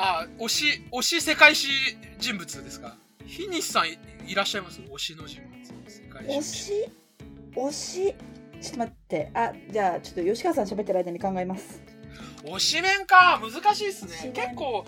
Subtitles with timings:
[0.00, 1.68] あ、推し、推し世界史
[2.20, 2.96] 人物ですか？
[3.26, 4.80] 日西さんいいらっしゃいます？
[4.80, 5.90] 推しの人物。
[5.90, 6.72] 世界史推し？
[7.56, 8.14] 推し？
[8.60, 9.30] ちょっと待って。
[9.34, 11.82] あじゃあちょっと吉川さん喋ってる間に考えます。
[12.44, 13.40] 推しメンか。
[13.42, 14.32] 難しいですね。
[14.32, 14.84] 結構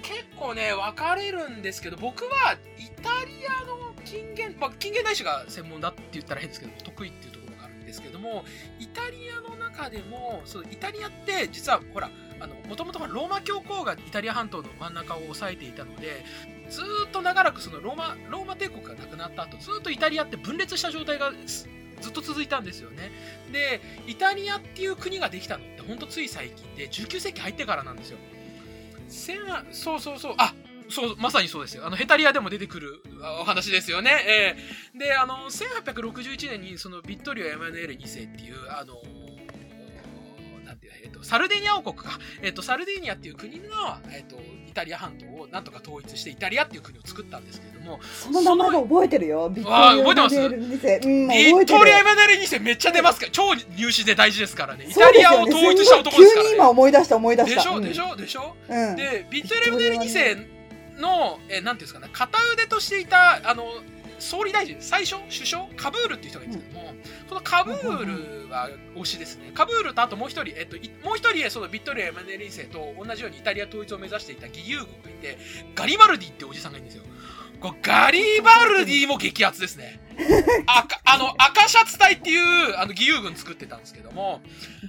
[0.00, 7.45] 結構ね分かれるんですけど僕はイタリアの近現まあ近現代史が専門だって言ったら変ですけど得意っていうとこ
[7.86, 8.44] ですけども
[8.78, 16.24] イタリアの中でもそうイタリアって実はほらあのもともとローマ教皇がイタリア半島の真ん中を押さえていたので
[16.68, 21.32] ずっと長らくそのローマローマ帝国がなくなった後ずっとイタリアって分裂した状態が
[22.00, 23.10] ずっと続いたんですよね。
[23.52, 28.18] でイタリアっていう国ができたのってほんとつい最近で19世紀入ってからなんですよ。
[29.70, 30.34] そうそうそう。
[30.38, 30.52] あ
[30.88, 31.86] そうまさにそうですよ。
[31.86, 34.56] あのヘタリアでも出てくるあお話ですよね、え
[34.94, 34.98] え。
[34.98, 38.94] であの1861年にそのビットリオ・エマヌエル2世っていうあの
[40.64, 43.66] なんていうえっとサルデーニャ王国か、えっとサルデーニャっていう国の、
[44.12, 44.36] えっと
[44.68, 49.48] イタリア半島をなんとか統一してイタリアっていう国を作ったんですけれどもその名前が覚えてるよ。
[49.48, 50.96] ビットリア・マネール2世。
[50.96, 54.86] うんビットリオ・エマヌエル2世めっちゃ出ますから超入試で大事ですからね。
[54.88, 57.62] イタリアを統一した男ですか急に今ら思い出した思い出ねした。
[57.62, 57.80] でしょ？
[57.80, 58.16] でしょ？
[58.16, 58.56] でしょ？
[58.68, 60.55] うん、うん、でビットレムネル2世
[60.98, 63.64] の、えーなんていうんですかね片腕としていたあの
[64.18, 66.94] 総理大臣最初首相カブールっていう人がいるんですけども、
[67.28, 69.50] このカブールは推しですね。
[69.54, 75.38] カブールとあともう一人、えっと、いもう一人そのビットリア・エマネル2世と同じようにイタリア統一を目指していた義勇軍がいて
[75.74, 77.04] ガリバルディっておじさんがいるんですよ。
[77.60, 80.00] こうガリバルディも激アツですね。
[80.66, 84.40] 赤あの赤シャツ隊っていうあの義勇軍作ってたんですけども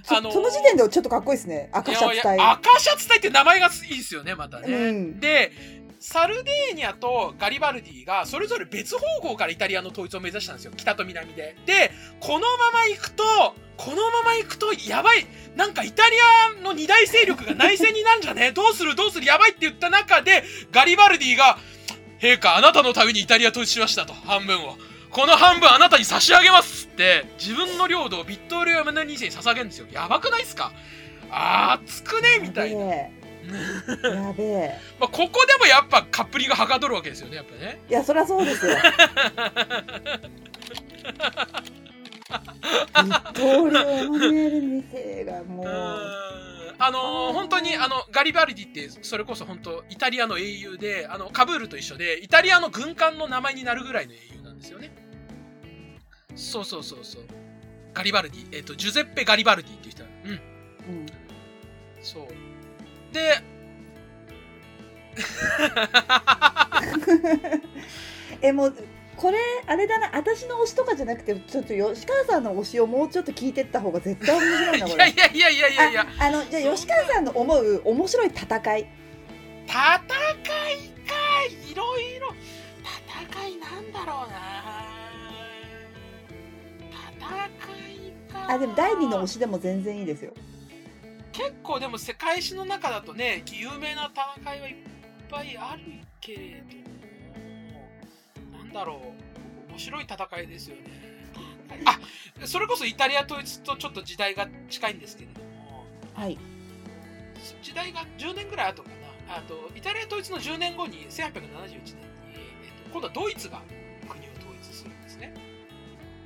[0.02, 1.68] そあのーその時点でちょっとかっこいいですね。
[1.72, 2.38] 赤シャツ隊。
[2.38, 5.20] 赤シャツ隊って名前がいいですよねまたね、うん。
[5.20, 5.52] で
[6.00, 10.72] サルデーニャとガリバルディがそれぞれ別方向からイタリアの統一を目指したんですよ。
[10.76, 11.56] 北と南で。
[11.66, 13.24] でこのまま行くと
[13.76, 15.26] このまま行くとやばい。
[15.56, 16.16] なんかイタリ
[16.60, 18.52] アの二大勢力が内戦になんじゃね？
[18.54, 18.94] どうする？
[18.94, 19.26] どうする？
[19.26, 21.58] やばいって言った中でガリバルディが
[22.20, 24.76] 陛下あなたのためにイタリア統一しましたと半分を
[25.10, 29.86] この半分あなたに差し上げますって自分の領土をビットーリオ・マネ2世に捧げるんですよ。
[29.90, 30.70] やばくないっすか？
[31.30, 32.38] あーつくね？
[32.40, 32.86] みたいな、
[34.02, 34.78] やべえ。
[34.98, 37.80] まあ、ここでもやっぱカップリングはかどるわけですよねやっぱね。
[37.88, 38.76] いやそりゃそうですよ。
[43.04, 45.66] ビットーリオ・エマニュエル2世がもう
[46.78, 47.32] あのー。
[47.32, 54.90] 本当にあのガリバルディってそれこそ本当イタリアの英雄であのカブールと一緒でイタリアの軍艦の名前になるぐらいの英雄なんですよね。
[56.36, 57.22] そうそうそうそう。
[57.94, 60.04] ガリバルディえっ、とジュゼッペ・ガリバルディっていう人。
[60.04, 60.30] うん。
[60.30, 60.34] う
[61.02, 61.06] ん。
[62.00, 62.28] そう
[63.12, 63.42] で
[68.42, 68.74] えもう
[69.16, 75.10] これあれだな私の推しとかじゃなくてちょっと吉川さんの推しをもうちょっと聞いてった方が絶対面白いなこれ。
[75.10, 76.06] いやいやいやいやいや。
[76.20, 78.46] ああのじゃあ吉川さんの思う面白い戦い。
[78.46, 78.86] 戦いか
[81.68, 82.32] いろいろ
[83.34, 84.86] 戦いなんだろうな。
[87.18, 87.26] 戦
[87.90, 88.46] いか。
[88.54, 90.32] あでも第二の推しでも全然いいですよ
[91.38, 94.74] 結構でも世界史の中だとね有名な戦いはいっ
[95.30, 95.82] ぱいある
[96.20, 99.70] けれどもなんだろう。
[99.70, 100.82] 面白い戦いですよね。
[101.84, 102.00] あ
[102.44, 105.86] それこそイタリア統一とちょっと時代が近いんですけれども。
[106.14, 106.36] はい。
[107.62, 108.88] 時代が10年ぐらい後か
[109.28, 109.36] な。
[109.36, 113.62] あとイタリア統一の10年後に1871年に、えっと、今度はドイツが
[114.08, 115.34] 国を統一するんですね。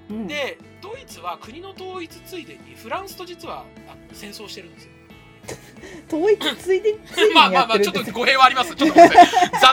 [0.08, 0.26] うん。
[0.26, 3.66] でドイツは国の統一ついでにフランスと実は
[4.14, 4.92] 戦争してるんですよ
[6.08, 8.74] 統一ついでついでにまあまやあまあちょっと語弊はあります。
[8.74, 9.04] ちょっとざ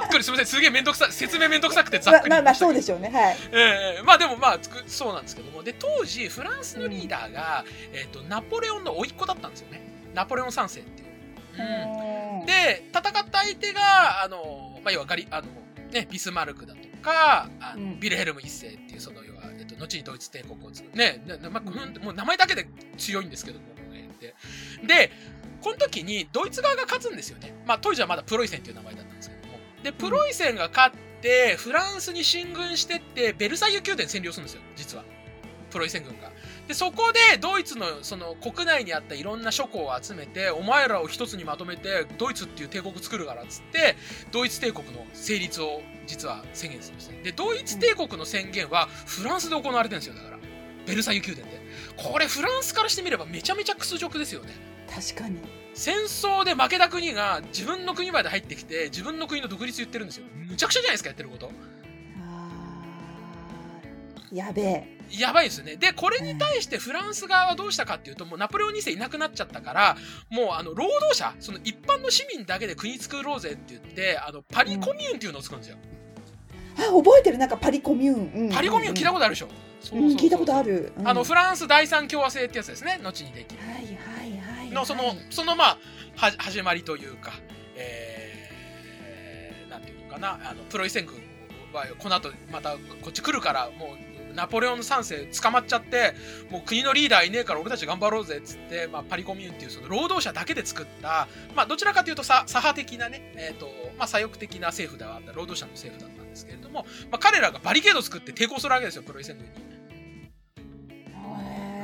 [0.05, 0.45] っくりすみません。
[0.45, 3.09] すげえ面倒くさい説明面倒くさくてざっくりまあまあまあそうでししょうね。
[3.09, 3.37] はい。
[3.51, 5.63] ええまあでもまあつくそうなんですけども。
[5.63, 9.81] で当時フランスのリーダーが、えっとナポレオンの甥っ子だったんですよね。
[10.13, 11.09] ナポレオン3世っていう、
[12.39, 15.47] うん、で戦った相手があの、まあ、要はガリあの、
[15.91, 17.99] ね、ビスマルクだとかあの、うん。
[17.99, 21.69] ビルヘルム1世っていうその要は、えっと、後にドイツ帝国を作るねねまあ
[22.03, 22.67] もう名前だけで
[22.97, 23.78] 強いんですけども、ね、
[24.19, 24.35] で。
[24.85, 25.11] で
[25.61, 29.59] この時にドイツ側が勝つんですよね、まあ、当時はまだプロイセンっていう名前だったんですけども。
[29.83, 35.03] でプロイセンが勝ってフランスに進軍してってベルサイユ宮殿占領するんですよ実は。
[35.69, 36.31] プロイセン軍が。
[36.67, 43.95] でそこでドイツのその国内にあったいろんな諸侯を集めてお前らを一つにまとめてドイツっていう帝国作るからっつって
[44.31, 47.21] ドイツ帝国の成立を実は宣言するんですね。
[47.23, 50.38] でドイツ帝国の宣言はフランスで行われてるんですよだから
[50.89, 51.59] ベルサイユ宮殿で。
[51.95, 54.53] これフランスからしてみればめちゃめちゃ屈辱ですよね。
[54.89, 55.39] 確かに。
[55.73, 60.25] 戦争で負けた国が自分の国まで入ってきて自分の国の独立言ってるんですよ。
[60.33, 61.51] むちゃくちゃじゃないですかやってること。
[62.21, 62.51] あ
[64.31, 64.99] やべえ。
[65.11, 65.75] やばいですよね。
[65.75, 69.97] で、これに対してフランス側はどうしたかっていうと、もうナポレオン2世いなくなっちゃったから、
[70.29, 75.77] もうあの、労働者、その一般の市民だけで国作ろうぜって言って、あの、パリコミューンっていうのを作るんですよ。
[76.79, 77.37] あ覚えてる。
[77.37, 78.49] なんかパリコミューン、うん。
[78.51, 79.47] パリコミューン聞いたことあるでしょ、
[79.81, 80.93] そううん聞いたことある。
[81.03, 83.61] あの、フランス第三共和制ってやつですね、後にできる。
[83.61, 84.69] はいはいはいはい。
[84.71, 85.77] の、その、その、まあ、
[86.15, 87.33] は、始まりというか、
[87.75, 91.15] えー、なんていうのかな、あの、プロイセン軍
[91.73, 92.71] は、この後、また、
[93.01, 96.13] こっち来るから、もう、ナポレオン3世捕まっちゃって、
[96.49, 103.67] もう国のリーダーいねえから俺たち頑張ろうぜっつって、まあ、パリコミューンっていうその労働者だけで作った、まあ、どちらかというとさ左派的なね、えっ、と、
[103.97, 109.51] まあ、左翼的な政府ではあった、労働者の政府だったんですけれども、まあ、彼らがバリケード作って抵抗するわけですよ、プロイセン軍に。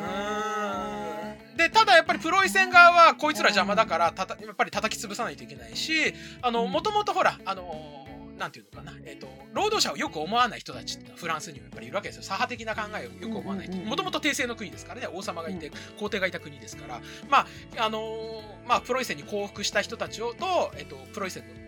[0.02, 6.14] へで、ただやっぱりプロイセン側はこいつら邪魔だから、たたやっぱり叩き潰さないといけないし、
[6.44, 8.06] もともとほら、あの、
[8.38, 12.24] なんていうのかな、えっ、と、労働者をよく思わない人たちってフランスにもやっぱりいるわけですよ。
[12.24, 13.78] 左派的な考えをよく思わない人。
[13.78, 17.48] もともと帝政の国ですからね、王様がいて、皇帝がいた国ですから、まあ、
[17.78, 21.66] あのーまあ、プロイセンに降伏した人たちをと、えっ、と、プロイセンの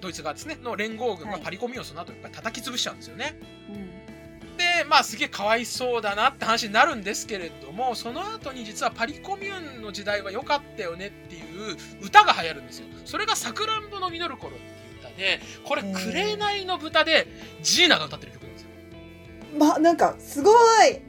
[0.00, 1.42] ドイツ側ですね、の連合軍がはい。
[1.42, 3.34] パリコミューンをその後やっぱり叩き潰しちゃうんですよね。
[3.70, 4.56] うん。
[4.56, 12.86] で、まあすげえかわいそうだなって話になるんですけれども、その後に実はパリコミューンの時代は良かったよねっていう歌が流行るんですよ。
[13.04, 14.56] それがさくらんぼの実る頃。
[14.56, 14.60] っ
[15.16, 17.26] で、これ、紅の豚で
[17.62, 18.68] ジーナが歌ってる曲なんですよ。
[19.58, 20.52] まなんかすご
[20.84, 21.00] い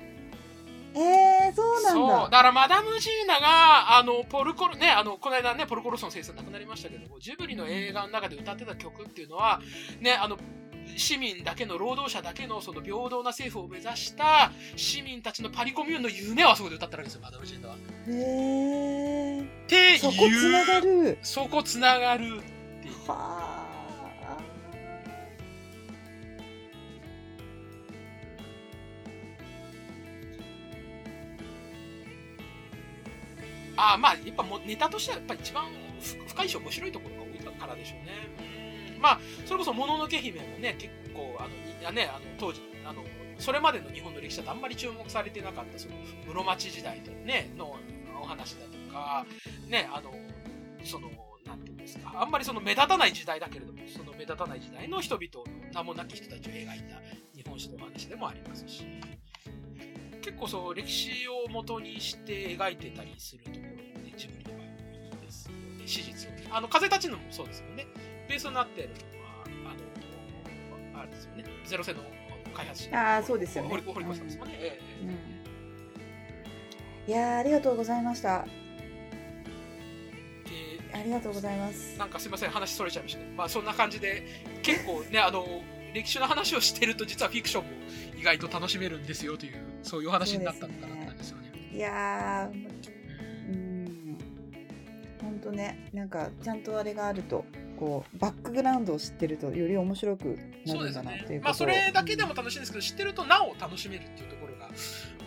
[0.97, 2.09] えー、そうなんそう。
[2.09, 9.59] だだからマダム・ジーナが、あの、ポルコロ、ね、あの、この間ね、ポルコロソン先生亡くなりましたけども、ジブリの映画の中で歌ってた曲っていうのは、
[9.99, 10.37] ね、あの、
[10.95, 17.75] 市民だけの労働者だけのその平等な政府を目指した市民たちのパリコミューンの夢をあそこで歌ってるわけですよ、マダム・ジーナは。
[17.75, 19.99] っへえていう。
[19.99, 22.93] そこつながるそこつながるっていう。
[23.07, 23.54] はあ
[33.85, 35.65] ああ、まあ、やっぱもうネタとしてはやっぱ一番
[36.01, 38.11] ふ深いし面白いところが多いからでしょうね。
[38.97, 43.03] うんまあ、それこそ、もののけ姫もね、結構、あの、ね、あの、当時、あの、
[43.37, 45.95] それまでの日本の歴史だとあんまり注目されてなかった、その、
[46.27, 47.75] 室町時代とね、の
[48.21, 49.25] お話だとか、
[49.67, 50.11] ね、あの、
[50.83, 51.11] その、
[51.45, 56.99] なんていうんですか、あんまりその目立たない時代だけれども、その目立たない時代の人々の名もなき人たちを描いた
[57.35, 58.85] 日本史のお話でもありますし、
[60.21, 63.54] 結構そう、歴史を元にして描いてたりすると
[66.55, 67.85] あの、風立ちぬもそうですよね。
[68.29, 68.93] ベースになってるの
[69.25, 69.43] は、
[70.93, 72.03] あの、あれですよね、ゼロ戦の
[72.53, 73.17] 開発者。
[73.17, 74.53] あーそうですよね堀堀越さんですもんね。
[74.57, 75.35] ええうん
[77.07, 78.47] いやーありがとうございました
[80.45, 84.23] でありがとうございますなんかすいません、話それちゃいましたけど、まあそんな感じで、
[84.63, 85.45] 結構ね、あの、
[85.93, 87.69] 歴史の話をしてると、実はフィクションも
[88.17, 91.51] 意外と楽しめるんですよという、そういうお話になったのかなって感じですよね。
[91.73, 92.49] いや
[95.45, 97.45] とねなんかちゃんとあれがあると
[97.79, 101.25] こうバックグラウンドを知ってるとより面白くなるんだなっていうね。
[101.25, 104.69] ことをまあそれだけでも楽しいんですけど、知ってるとなお楽しめるっていうところが、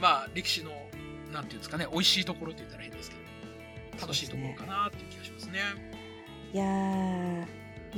[0.00, 0.70] まあ歴史の、
[1.32, 3.16] なんていうんですかね、美味しいところって言ったら変ですけ
[3.96, 5.60] ど、楽しいところかなっていう気がしますね。
[6.54, 7.46] いや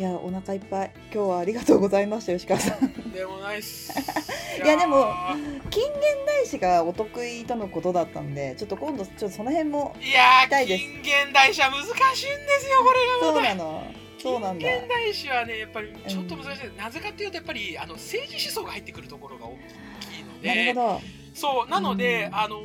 [0.00, 0.92] いやお腹いっぱい。
[1.12, 3.12] 今日はありがとうございました吉川さん。
[3.12, 3.92] でもないっす。
[4.56, 5.92] いやでもー近現
[6.26, 12.16] 代史がお得意とのことだったんでちょっと今度ちょっとその辺もいやー、近現代史は難しいんで
[12.60, 13.32] すよ、これが。
[13.34, 13.82] そうなの。
[14.18, 14.66] そうなんだ。
[14.66, 16.62] 近現代史はね、やっぱりちょっと難しい。
[16.62, 16.72] です。
[16.78, 19.58] なぜかっていうと、やっぱりあの政治思想が入ってくるところが大
[20.00, 21.00] きいのなるで、ほど。
[21.34, 22.36] そう、なので、うん。
[22.36, 22.62] あのー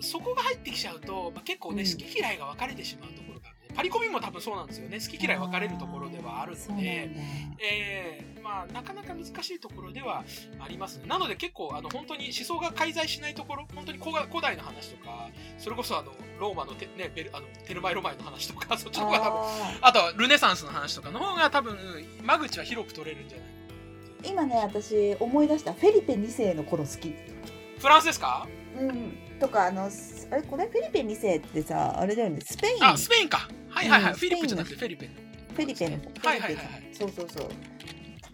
[0.00, 1.90] そこが入ってきちゃうと、まあ、結構ね、うん。
[1.90, 3.20] 好き嫌いが分かれてしまうと
[3.82, 3.84] ころがある、ね。
[3.84, 4.98] パリコミも多分そうなんですよね。
[5.00, 7.20] 好き嫌い分かれるところではあるので、だ
[7.60, 10.24] えーまあ、なかなか難しいところでは
[10.58, 11.06] ありますね。
[11.06, 21.76] なので結構、あの、本当に思想が介在しないところ、本当に古代の話とか、それこそあの、ローマのテ,、ね、ベルあのテルマイロマイの話とか、 そっちの方が多分、ああとはルネサンスの話とかの方が多分、
[22.22, 27.14] 間口は広く取れるんじゃないー今ね私思い出したフェリペ2世の頃好き。
[27.78, 28.48] フランスですか？
[28.78, 29.16] うん。
[29.38, 30.42] とかあのすあれ？
[30.42, 30.66] これ？
[30.66, 32.40] フェリペ2世ってさあれだよね。
[32.40, 32.84] スペイン。
[32.84, 33.48] あ、スペインか。
[33.78, 34.12] はいはいはい。
[34.12, 35.08] うんフィリップじゃなくてフェリペン。
[35.54, 37.48] フェリペのはいはいはいはいそうそうそう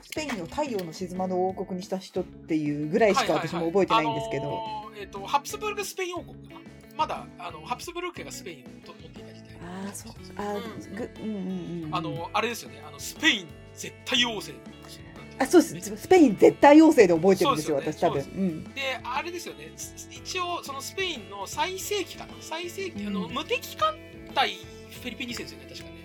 [0.03, 4.63] スペインを太陽の沈まぬ王国にした人っていうぐらいしか私も覚えてないんですけど、
[4.97, 6.61] えっ、と、ハプスブルクスペイン王国かな。
[6.97, 9.59] まだ、あの、ハプスブルク家がスペインをと持っていた時代。
[9.65, 12.81] ああそうあー、うんぐうんうんうんあの、あれですよね。
[12.87, 14.75] あの、スペイン絶対王政。
[15.37, 19.73] あそうですスペイン絶対要請で覚えてるんですよすよね私多分うんで、あれですよね。
[19.77, 22.35] す一応、そのスペインの最盛期かな。
[22.41, 23.97] 最盛期、あの、うん無敵艦
[24.33, 24.53] 隊
[24.91, 26.05] フェリピン2世ですよね、確かね。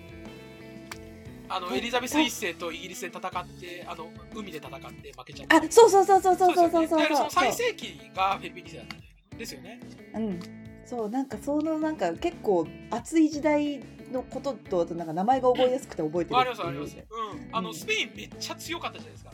[1.48, 3.20] あのエリザベス一世とイギリスで戦っ
[3.60, 5.56] てあの海で戦って負けちゃった。
[5.56, 9.80] あそうそうそうそうそうそうそうそう最盛期がフェリピン2世だったんですよね。
[10.14, 10.40] うん。
[10.86, 13.80] そうなんかそのなんか結構熱い時代
[14.12, 16.96] のこととあとなんか名前が覚えやすくて覚えてるありますあります。
[16.96, 17.48] うん。
[17.56, 19.32] あのうんスペインめっちゃ強かったじゃないですか。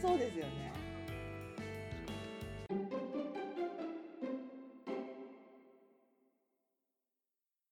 [0.00, 0.65] そうですよね